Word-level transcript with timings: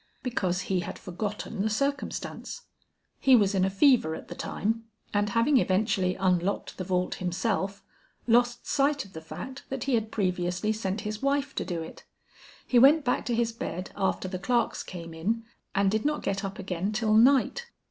"Because 0.23 0.61
he 0.61 0.79
had 0.79 0.97
forgotten 0.97 1.61
the 1.61 1.69
circumstance. 1.69 2.63
He 3.19 3.35
was 3.35 3.53
in 3.53 3.63
a 3.63 3.69
fever 3.69 4.15
at 4.15 4.29
the 4.29 4.33
time, 4.33 4.85
and 5.13 5.29
having 5.29 5.57
eventually 5.57 6.15
unlocked 6.15 6.79
the 6.79 6.83
vault 6.83 7.13
himself, 7.21 7.83
lost 8.25 8.65
sight 8.65 9.05
of 9.05 9.13
the 9.13 9.21
fact 9.21 9.61
that 9.69 9.83
he 9.83 9.93
had 9.93 10.11
previously 10.11 10.71
sent 10.73 11.01
his 11.01 11.21
wife 11.21 11.53
to 11.53 11.63
do 11.63 11.83
it. 11.83 12.03
He 12.65 12.79
went 12.79 13.05
back 13.05 13.27
to 13.27 13.35
his 13.35 13.51
bed 13.51 13.91
after 13.95 14.27
the 14.27 14.39
clerks 14.39 14.81
came 14.81 15.13
in, 15.13 15.43
and 15.75 15.91
did 15.91 16.03
not 16.03 16.23
get 16.23 16.43
up 16.43 16.57
again 16.57 16.91
till 16.91 17.13
night. 17.13 17.67